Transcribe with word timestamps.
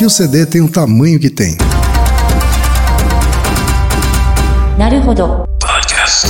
que 0.00 0.06
o 0.06 0.08
CD 0.08 0.46
tem 0.46 0.62
o 0.62 0.68
tamanho 0.68 1.20
que 1.20 1.28
tem. 1.28 1.58
Podcast. 5.60 6.26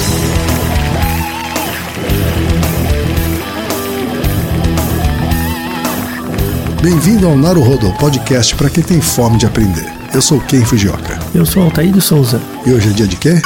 Bem-vindo 6.83 7.29
ao 7.29 7.37
Naruhodo 7.37 7.93
Podcast 7.93 8.57
para 8.57 8.69
quem 8.69 8.83
tem 8.83 9.01
fome 9.01 9.39
de 9.39 9.47
aprender. 9.47 9.87
Eu 10.13 10.21
sou 10.21 10.41
Ken 10.41 10.65
Fujioka. 10.65 11.21
Eu 11.33 11.47
sou 11.47 11.63
Altair 11.63 11.93
de 11.93 12.01
Souza. 12.01 12.43
E 12.67 12.73
hoje 12.73 12.91
é 12.91 12.93
dia 12.93 13.07
de 13.07 13.15
quê? 13.15 13.41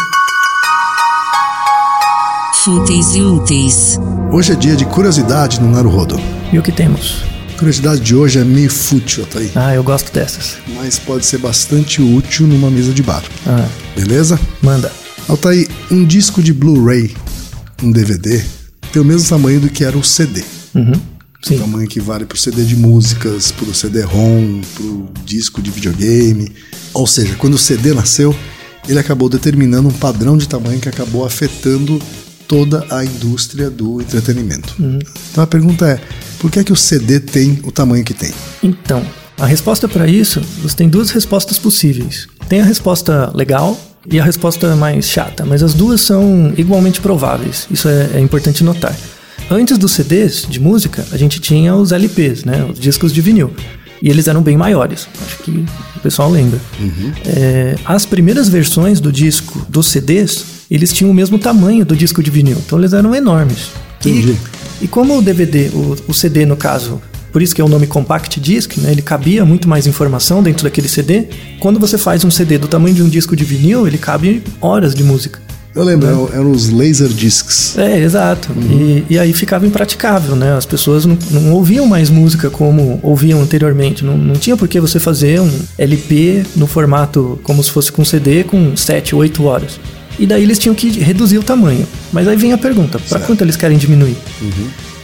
Fúteis 2.65 3.15
e 3.15 3.21
úteis. 3.21 4.01
Hoje 4.33 4.55
é 4.55 4.57
dia 4.57 4.75
de 4.75 4.87
curiosidade 4.87 5.61
no 5.61 5.71
Naruhodo. 5.71 6.19
E 6.51 6.59
o 6.59 6.63
que 6.63 6.73
temos? 6.73 7.34
A 7.55 7.59
curiosidade 7.59 8.01
de 8.01 8.15
hoje 8.17 8.39
é 8.41 8.45
meio 8.45 8.69
fútil, 8.71 9.25
Altair, 9.25 9.51
Ah, 9.55 9.75
eu 9.75 9.83
gosto 9.85 10.13
dessas. 10.13 10.57
mas 10.75 10.99
pode 10.99 11.25
ser 11.25 11.39
bastante 11.39 12.03
útil 12.03 12.47
numa 12.47 12.69
mesa 12.71 12.93
de 12.93 13.03
bar. 13.03 13.23
Ah, 13.47 13.69
Beleza? 13.97 14.39
manda. 14.61 14.91
Altair, 15.29 15.69
um 15.91 16.05
disco 16.05 16.43
de 16.43 16.53
Blu-ray, 16.53 17.15
um 17.83 17.91
DVD, 17.93 18.45
tem 18.93 19.01
o 19.01 19.05
mesmo 19.05 19.29
tamanho 19.29 19.61
do 19.61 19.69
que 19.71 19.85
era 19.85 19.97
o 19.97 20.03
CD. 20.03 20.43
Uhum. 20.75 20.93
O 20.93 21.47
Sim. 21.47 21.59
tamanho 21.59 21.87
que 21.89 22.01
vale 22.01 22.25
pro 22.25 22.37
CD 22.37 22.65
de 22.65 22.75
músicas, 22.77 23.53
pro 23.53 23.73
CD-ROM, 23.75 24.61
pro 24.75 25.09
disco 25.25 25.63
de 25.63 25.71
videogame. 25.71 26.51
Ou 26.93 27.07
seja, 27.07 27.35
quando 27.37 27.55
o 27.55 27.59
CD 27.59 27.95
nasceu, 27.95 28.35
ele 28.89 28.99
acabou 28.99 29.29
determinando 29.29 29.89
um 29.89 29.93
padrão 29.93 30.37
de 30.37 30.49
tamanho 30.49 30.81
que 30.81 30.89
acabou 30.89 31.25
afetando 31.25 32.01
toda 32.49 32.85
a 32.91 33.05
indústria 33.05 33.71
do 33.71 34.01
entretenimento. 34.01 34.75
Então 35.31 35.45
a 35.45 35.47
pergunta 35.47 35.87
é, 35.87 36.01
por 36.45 36.51
que 36.51 36.59
é 36.59 36.65
que 36.65 36.73
o 36.75 36.77
CD 36.77 37.21
tem 37.21 37.59
o 37.63 37.73
tamanho 37.73 38.05
que 38.05 38.13
tem? 38.13 38.31
Então, 38.63 39.03
a 39.39 39.47
resposta 39.47 39.89
para 39.89 40.07
isso, 40.07 40.43
você 40.63 40.77
tem 40.77 40.91
duas 40.91 41.09
respostas 41.09 41.59
possíveis. 41.59 42.29
Tem 42.51 42.61
a 42.61 42.65
resposta 42.65 43.33
legal 43.35 43.81
e 44.11 44.21
a 44.21 44.25
resposta 44.25 44.77
mais 44.77 45.09
chata, 45.09 45.47
mas 45.47 45.63
as 45.63 45.73
duas 45.73 46.03
são 46.03 46.53
igualmente 46.59 47.01
prováveis. 47.01 47.67
Isso 47.71 47.89
é, 47.89 48.11
é 48.17 48.21
importante 48.21 48.63
notar. 48.63 48.95
Antes 49.51 49.79
dos 49.79 49.93
CDs 49.93 50.47
de 50.47 50.61
música, 50.61 51.07
a 51.13 51.17
gente 51.17 51.41
tinha 51.41 51.75
os 51.75 51.93
LPs, 51.93 52.45
né, 52.45 52.69
os 52.71 52.79
discos 52.79 53.11
de 53.11 53.23
vinil. 53.23 53.51
E 54.03 54.11
eles 54.11 54.29
eram 54.29 54.43
bem 54.43 54.55
maiores. 54.55 55.09
Acho 55.25 55.39
que 55.39 55.65
o 55.97 56.01
pessoal 56.01 56.31
lembra. 56.31 56.61
É, 57.25 57.75
as 57.87 58.05
primeiras 58.05 58.51
versões 58.51 59.01
do 59.01 59.11
disco 59.11 59.65
dos 59.67 59.87
CDs, 59.87 60.45
eles 60.71 60.93
tinham 60.93 61.11
o 61.11 61.15
mesmo 61.15 61.39
tamanho 61.39 61.87
do 61.87 61.97
disco 61.97 62.23
de 62.23 62.31
vinil. 62.31 62.59
Então 62.67 62.79
eles 62.79 62.93
eram 62.93 63.15
enormes. 63.15 63.71
Entendi. 64.01 64.33
E, 64.33 64.64
e 64.85 64.87
como 64.87 65.17
o 65.17 65.23
DVD, 65.23 65.71
o, 65.73 65.97
o 66.09 66.13
CD 66.13 66.45
no 66.45 66.59
caso, 66.59 67.01
por 67.33 67.41
isso 67.41 67.55
que 67.55 67.61
é 67.63 67.65
o 67.65 67.69
nome 67.69 67.87
Compact 67.87 68.39
Disc, 68.39 68.77
né, 68.77 68.93
ele 68.93 69.01
cabia 69.01 69.43
muito 69.43 69.67
mais 69.67 69.87
informação 69.87 70.43
dentro 70.43 70.65
daquele 70.65 70.89
CD. 70.89 71.25
Quando 71.59 71.81
você 71.81 71.97
faz 71.97 72.23
um 72.23 72.31
CD 72.31 72.59
do 72.59 72.69
tamanho 72.69 72.95
de 72.95 73.03
um 73.03 73.09
disco 73.09 73.35
de 73.35 73.45
vinil, 73.45 73.87
ele 73.87 73.97
cabe 73.97 74.43
horas 74.61 74.95
de 74.95 75.03
música. 75.03 75.41
Eu 75.75 75.83
lembro, 75.83 76.07
eram, 76.07 76.29
eram 76.35 76.51
os 76.53 76.69
laser 76.69 77.09
discs. 77.09 77.79
É, 77.79 77.99
exato. 77.99 78.51
E, 78.71 79.07
e 79.09 79.19
aí 79.19 79.33
ficava 79.33 79.67
impraticável, 79.67 80.37
né? 80.37 80.53
As 80.55 80.67
pessoas 80.67 81.07
não, 81.07 81.17
não 81.31 81.53
ouviam 81.55 81.87
mais 81.87 82.11
música 82.11 82.51
como 82.51 83.01
ouviam 83.03 83.41
anteriormente. 83.41 84.05
Não, 84.05 84.19
não 84.19 84.35
tinha 84.35 84.55
por 84.55 84.69
que 84.69 84.79
você 84.79 85.01
fazer 85.01 85.41
um 85.41 85.51
LP 85.79 86.45
no 86.55 86.67
formato 86.67 87.41
como 87.43 87.65
se 87.65 87.71
fosse 87.71 87.91
com 87.91 88.05
CD 88.05 88.45
com 88.45 88.77
7, 88.77 89.17
8 89.17 89.43
horas. 89.45 89.81
E 90.19 90.27
daí 90.27 90.43
eles 90.43 90.59
tinham 90.59 90.75
que 90.75 90.89
reduzir 90.91 91.39
o 91.39 91.43
tamanho. 91.43 91.87
Mas 92.13 92.29
aí 92.29 92.37
vem 92.37 92.53
a 92.53 92.59
pergunta: 92.59 92.99
para 92.99 93.21
quanto 93.21 93.43
eles 93.43 93.57
querem 93.57 93.79
diminuir? 93.79 94.17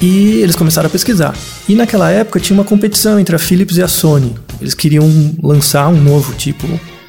E 0.00 0.40
eles 0.40 0.56
começaram 0.56 0.86
a 0.86 0.90
pesquisar. 0.90 1.34
E 1.68 1.74
naquela 1.74 2.10
época 2.10 2.40
tinha 2.40 2.56
uma 2.56 2.64
competição 2.64 3.18
entre 3.18 3.36
a 3.36 3.38
Philips 3.38 3.76
e 3.76 3.82
a 3.82 3.88
Sony. 3.88 4.34
Eles 4.60 4.74
queriam 4.74 5.08
lançar 5.42 5.88
um 5.88 6.00
novo 6.00 6.32
tipo 6.34 6.66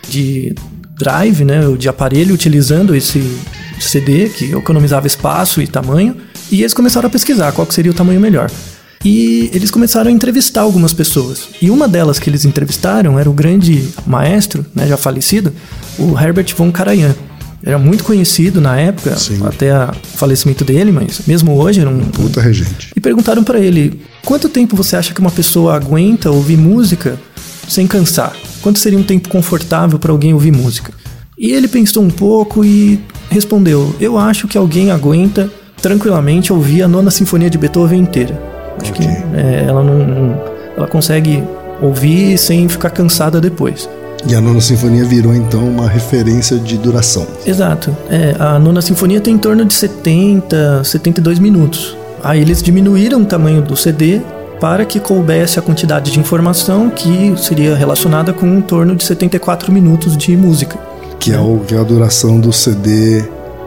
de 0.09 0.53
drive, 0.97 1.43
né, 1.43 1.61
de 1.77 1.88
aparelho 1.88 2.33
utilizando 2.33 2.93
esse 2.93 3.38
CD 3.80 4.30
que 4.30 4.52
economizava 4.52 5.08
espaço 5.08 5.61
e 5.61 5.67
tamanho. 5.67 6.15
E 6.52 6.61
eles 6.61 6.73
começaram 6.73 7.08
a 7.08 7.09
pesquisar 7.09 7.52
qual 7.53 7.70
seria 7.71 7.92
o 7.92 7.95
tamanho 7.95 8.20
melhor. 8.20 8.52
E 9.03 9.49
eles 9.53 9.71
começaram 9.71 10.09
a 10.09 10.14
entrevistar 10.14 10.61
algumas 10.61 10.93
pessoas. 10.93 11.49
E 11.61 11.71
uma 11.71 11.87
delas 11.87 12.20
que 12.20 12.30
eles 12.30 12.45
entrevistaram 12.45 13.17
era 13.17 13.30
o 13.30 13.33
grande 13.33 13.87
maestro, 14.05 14.65
né, 14.76 14.86
já 14.86 14.97
falecido, 14.97 15.52
o 15.97 16.17
Herbert 16.20 16.53
von 16.55 16.71
Karajan. 16.71 17.15
Era 17.64 17.77
muito 17.77 18.04
conhecido 18.04 18.60
na 18.60 18.76
época, 18.80 19.16
Sim. 19.16 19.39
até 19.45 19.72
o 19.73 19.92
falecimento 20.16 20.64
dele, 20.66 20.92
mas 20.92 21.22
mesmo 21.27 21.55
hoje 21.55 21.80
era 21.80 21.89
um, 21.89 21.99
Puta 21.99 22.42
regente. 22.42 22.92
e 22.95 22.99
perguntaram 22.99 23.44
pra 23.44 23.60
ele: 23.60 24.02
quanto 24.26 24.49
tempo 24.49 24.76
você 24.76 24.95
acha 24.95 25.14
que 25.14 25.20
uma 25.22 25.30
pessoa 25.32 25.76
aguenta 25.76 26.32
ouvir 26.32 26.58
música 26.58 27.20
sem 27.67 27.86
cansar? 27.86 28.33
Quanto 28.61 28.80
seria 28.80 28.98
um 28.98 29.04
tempo 29.04 29.30
confortável 29.30 30.00
para 30.00 30.11
alguém 30.11 30.33
ouvir 30.33 30.52
música? 30.52 30.92
E 31.38 31.52
ele 31.52 31.67
pensou 31.67 32.04
um 32.04 32.10
pouco 32.10 32.66
e 32.66 33.00
respondeu: 33.30 33.95
Eu 34.00 34.17
acho 34.17 34.48
que 34.48 34.58
alguém 34.58 34.89
aguenta 34.92 35.50
tranquilamente 35.82 36.52
ouvir 36.54 36.83
a 36.83 36.88
nona 36.88 37.11
sinfonia 37.11 37.50
de 37.50 37.58
Beethoven 37.58 38.00
inteira. 38.02 38.39
Acho 38.82 38.92
Ok. 38.92 39.05
que 39.05 39.11
é, 39.39 39.66
ela 39.67 39.83
não, 39.83 39.98
não- 40.00 40.42
ela 40.77 40.88
consegue 40.88 41.44
ouvir 41.82 42.38
sem 42.38 42.67
ficar 42.70 42.89
cansada 42.92 43.39
depois. 43.42 43.88
E 44.27 44.36
a 44.36 44.42
nona 44.42 44.61
sinfonia 44.61 45.04
virou 45.04 45.33
então 45.33 45.67
uma 45.67 45.87
referência 45.87 46.58
de 46.58 46.77
duração. 46.77 47.26
Exato. 47.45 47.95
É, 48.09 48.36
a 48.39 48.59
nona 48.59 48.82
sinfonia 48.82 49.20
tem 49.20 49.36
em 49.36 49.37
torno 49.37 49.65
de 49.65 49.73
70, 49.73 50.83
72 50.83 51.39
minutos. 51.39 51.98
Aí 52.23 52.39
eles 52.39 52.61
diminuíram 52.61 53.21
o 53.21 53.26
tamanho 53.26 53.61
do 53.61 53.76
CD 53.76 54.21
para 54.59 54.86
que 54.86 54.99
coubesse 54.99 55.58
a 55.58 55.61
quantidade 55.61 56.11
de 56.11 56.20
informação 56.20 56.89
que 56.89 57.33
seria 57.36 57.76
relacionada 57.76 58.32
com 58.32 58.45
em 58.45 58.61
torno 58.61 58.95
de 58.95 59.04
74 59.04 59.71
minutos 59.71 60.15
de 60.15 60.38
música. 60.38 60.77
Que 61.20 61.33
é, 61.33 61.39
o, 61.39 61.59
que 61.59 61.73
é 61.73 61.80
a 61.80 61.83
duração 61.83 62.39
do 62.39 62.53
CD 62.53 63.23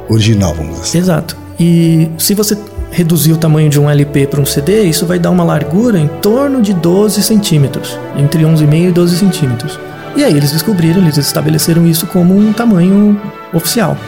original, 0.09 0.55
vamos 0.55 0.75
dizer 0.75 0.83
assim. 0.83 0.99
Exato. 0.99 1.37
E 1.59 2.09
se 2.17 2.35
você 2.35 2.57
reduzir 2.93 3.33
o 3.33 3.37
tamanho 3.37 3.69
de 3.69 3.81
um 3.81 3.91
LP 3.91 4.29
para 4.29 4.41
um 4.41 4.47
CD, 4.47 4.85
isso 4.85 5.05
vai 5.05 5.19
dar 5.19 5.31
uma 5.31 5.43
largura 5.43 5.99
em 5.99 6.07
torno 6.07 6.63
de 6.63 6.73
12 6.73 7.23
centímetros, 7.25 7.99
entre 8.17 8.45
11,5 8.45 8.89
e 8.89 8.93
12 8.93 9.17
centímetros. 9.17 9.79
E 10.17 10.23
aí 10.23 10.37
eles 10.37 10.53
descobriram, 10.53 11.03
eles 11.03 11.17
estabeleceram 11.17 11.87
isso 11.87 12.07
como 12.07 12.37
um 12.37 12.53
tamanho 12.53 13.21
oficial. 13.53 13.99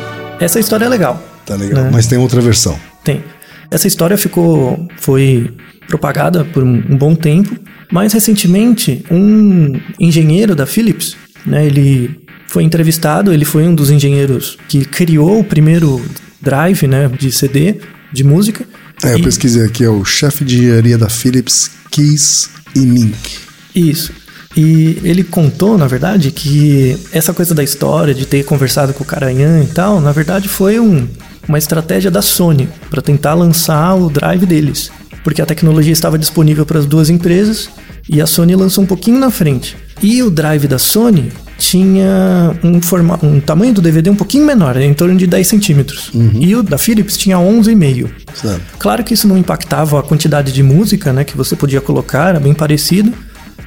Essa 0.41 0.61
história 0.61 0.85
é 0.85 0.89
legal. 0.89 1.23
Tá 1.45 1.57
legal. 1.57 1.85
Né? 1.85 1.91
Mas 1.93 2.07
tem 2.07 2.19
outra 2.19 2.41
versão. 2.41 2.79
Tem. 3.03 3.25
Essa 3.71 3.89
história 3.89 4.17
ficou, 4.17 4.87
foi 4.99 5.51
propagada 5.89 6.45
por 6.45 6.63
um, 6.63 6.75
um 6.91 6.97
bom 6.97 7.15
tempo. 7.15 7.57
Mais 7.91 8.13
recentemente, 8.13 9.05
um 9.11 9.81
engenheiro 9.99 10.55
da 10.55 10.67
Philips, 10.67 11.17
né, 11.45 11.67
ele 11.67 12.21
foi 12.49 12.63
entrevistado. 12.63 13.33
Ele 13.33 13.45
foi 13.45 13.67
um 13.67 13.75
dos 13.75 13.91
engenheiros 13.91 14.57
que 14.69 14.85
criou 14.85 15.41
o 15.41 15.45
primeiro 15.45 16.01
drive, 16.41 16.87
né, 16.87 17.09
de 17.09 17.33
CD 17.33 17.77
de 18.13 18.23
música. 18.23 18.65
É, 19.03 19.13
eu 19.15 19.19
E- 19.19 19.23
pesquisei 19.23 19.65
aqui, 19.65 19.83
é 19.85 19.91
o 19.91 20.05
chefe 20.05 20.45
de 20.45 20.59
engenharia 20.59 20.97
da 20.99 21.09
Philips, 21.09 21.71
Keys 21.91 22.49
e 22.75 22.81
Mink. 22.81 23.39
Isso. 23.75 24.13
E 24.57 24.99
ele 25.05 25.23
contou, 25.23 25.77
na 25.77 25.87
verdade, 25.87 26.31
que 26.31 26.97
essa 27.13 27.35
coisa 27.35 27.55
da 27.55 27.63
história 27.63 28.15
de 28.15 28.25
ter 28.25 28.45
conversado 28.45 28.95
com 28.95 29.05
o 29.05 29.07
Caranhã 29.07 29.63
e 29.63 29.67
tal, 29.67 30.01
na 30.01 30.13
verdade 30.13 30.49
foi 30.49 30.81
um- 30.81 31.07
uma 31.47 31.59
estratégia 31.59 32.11
da 32.11 32.23
Sony 32.23 32.69
para 32.91 33.03
tentar 33.03 33.35
lançar 33.35 33.95
o 33.95 34.09
drive 34.09 34.47
deles. 34.47 34.91
Porque 35.23 35.43
a 35.43 35.47
tecnologia 35.47 35.93
estava 35.93 36.17
disponível 36.19 36.65
para 36.65 36.79
as 36.79 36.87
duas 36.87 37.11
empresas 37.11 37.69
e 38.09 38.21
a 38.21 38.27
Sony 38.27 38.55
lançou 38.57 38.83
um 38.85 38.87
pouquinho 38.87 39.19
na 39.19 39.31
frente. 39.31 39.77
E 40.03 40.23
o 40.23 40.31
drive 40.31 40.67
da 40.69 40.79
Sony 40.79 41.31
tinha 41.59 42.55
um, 42.63 42.81
forma, 42.81 43.19
um 43.23 43.41
tamanho 43.41 43.75
do 43.75 43.81
DVD 43.83 44.09
um 44.11 44.15
pouquinho 44.17 44.45
menor, 44.47 44.77
em 44.77 44.95
torno 44.95 45.17
de 45.17 45.27
10 45.27 45.47
centímetros. 45.49 46.11
E 46.39 46.55
o 46.55 46.63
da 46.63 46.79
Philips 46.79 47.17
tinha 47.17 47.39
11,5. 47.39 48.09
Certo. 48.35 48.61
Claro 48.79 49.03
que 49.05 49.15
isso 49.15 49.27
não 49.27 49.37
impactava 49.37 49.99
a 49.99 50.03
quantidade 50.03 50.53
de 50.53 50.63
música 50.63 51.13
né, 51.13 51.25
que 51.25 51.37
você 51.37 51.57
podia 51.57 51.81
colocar, 51.81 52.29
era 52.31 52.41
bem 52.41 52.55
parecido, 52.55 53.13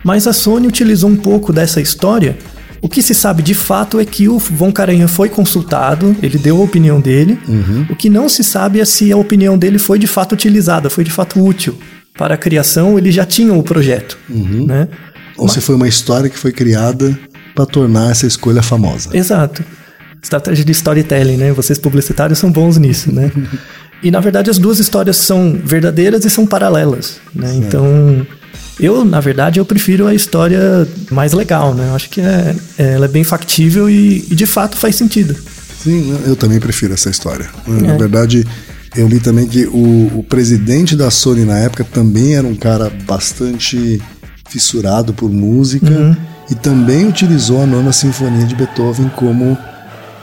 mas 0.03 0.27
a 0.27 0.33
Sony 0.33 0.67
utilizou 0.67 1.09
um 1.09 1.15
pouco 1.15 1.51
dessa 1.51 1.81
história. 1.81 2.37
O 2.81 2.87
que 2.87 3.01
se 3.01 3.13
sabe 3.13 3.41
de 3.41 3.53
fato 3.53 3.99
é 3.99 4.05
que 4.05 4.29
o 4.29 4.39
Von 4.39 4.71
Karajan 4.71 5.07
foi 5.07 5.27
consultado, 5.27 6.15
ele 6.23 6.37
deu 6.37 6.57
a 6.57 6.63
opinião 6.63 7.01
dele. 7.01 7.37
O 7.89 7.95
que 7.95 8.09
não 8.09 8.29
se 8.29 8.43
sabe 8.43 8.79
é 8.79 8.85
se 8.85 9.11
a 9.11 9.17
opinião 9.17 9.57
dele 9.57 9.77
foi 9.77 9.99
de 9.99 10.07
fato 10.07 10.33
utilizada, 10.33 10.89
foi 10.89 11.03
de 11.03 11.11
fato 11.11 11.43
útil. 11.43 11.77
Para 12.17 12.35
a 12.35 12.37
criação, 12.37 12.97
ele 12.97 13.11
já 13.11 13.25
tinha 13.25 13.53
o 13.53 13.63
projeto. 13.63 14.17
Né? 14.65 14.87
Ou 15.37 15.47
se 15.47 15.61
foi 15.61 15.75
uma 15.75 15.87
história 15.87 16.29
que 16.29 16.37
foi 16.37 16.51
criada 16.51 17.17
para 17.55 17.65
tornar 17.65 18.11
essa 18.11 18.25
escolha 18.25 18.61
famosa. 18.61 19.15
Exato. 19.15 19.63
Estratégia 20.21 20.65
de 20.65 20.71
storytelling, 20.71 21.37
né? 21.37 21.51
Vocês 21.51 21.79
publicitários 21.79 22.39
são 22.39 22.51
bons 22.51 22.77
nisso, 22.77 23.11
né? 23.11 23.31
e 24.03 24.11
na 24.11 24.19
verdade 24.19 24.49
as 24.49 24.57
duas 24.57 24.79
histórias 24.79 25.17
são 25.17 25.59
verdadeiras 25.63 26.25
e 26.25 26.29
são 26.29 26.45
paralelas, 26.45 27.19
né? 27.33 27.53
Então, 27.55 28.25
eu, 28.79 29.03
na 29.03 29.19
verdade, 29.19 29.59
eu 29.59 29.65
prefiro 29.65 30.07
a 30.07 30.13
história 30.13 30.87
mais 31.11 31.33
legal, 31.33 31.73
né? 31.73 31.87
Eu 31.89 31.95
acho 31.95 32.09
que 32.09 32.21
é, 32.21 32.55
é- 32.77 32.93
ela 32.93 33.05
é 33.05 33.09
bem 33.09 33.23
factível 33.23 33.89
e, 33.89 34.25
e 34.29 34.35
de 34.35 34.45
fato 34.45 34.77
faz 34.77 34.95
sentido. 34.95 35.35
Sim, 35.83 36.11
né, 36.11 36.19
eu 36.25 36.35
também 36.35 36.59
prefiro 36.59 36.93
essa 36.93 37.09
história. 37.09 37.49
Na 37.67 37.93
É. 37.93 37.97
verdade, 37.97 38.45
eu 38.95 39.07
li 39.07 39.19
também 39.19 39.47
que 39.47 39.65
o, 39.67 40.19
o 40.19 40.23
presidente 40.27 40.95
da 40.95 41.09
Sony 41.11 41.45
na 41.45 41.57
época 41.59 41.83
também 41.83 42.35
era 42.35 42.45
um 42.47 42.55
cara 42.55 42.91
bastante 43.07 44.01
fissurado 44.49 45.13
por 45.13 45.29
música. 45.29 46.17
e 46.51 46.55
também 46.55 47.07
utilizou 47.07 47.61
a 47.61 47.65
Nona 47.67 47.91
Sinfonia 47.91 48.43
de 48.45 48.55
Beethoven 48.55 49.07
como 49.15 49.55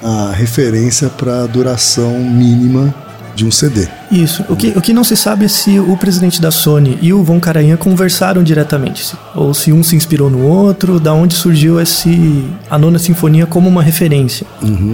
a 0.02 0.32
referência 0.32 1.08
para 1.08 1.44
a 1.44 1.46
duração 1.46 2.18
mínima 2.18 2.92
de 3.36 3.44
um 3.44 3.50
CD. 3.50 3.86
Isso. 4.10 4.42
O 4.48 4.56
que, 4.56 4.68
o 4.68 4.80
que 4.80 4.94
não 4.94 5.04
se 5.04 5.14
sabe 5.14 5.44
é 5.44 5.48
se 5.48 5.78
o 5.78 5.94
presidente 5.96 6.40
da 6.40 6.50
Sony 6.50 6.98
e 7.02 7.12
o 7.12 7.22
Von 7.22 7.38
Karajan 7.38 7.76
conversaram 7.76 8.42
diretamente, 8.42 9.14
ou 9.34 9.52
se 9.52 9.72
um 9.72 9.82
se 9.82 9.94
inspirou 9.94 10.30
no 10.30 10.42
outro, 10.42 10.98
da 10.98 11.12
onde 11.12 11.34
surgiu 11.34 11.78
esse 11.78 12.46
a 12.70 12.78
nona 12.78 12.98
sinfonia 12.98 13.46
como 13.46 13.68
uma 13.68 13.82
referência, 13.82 14.46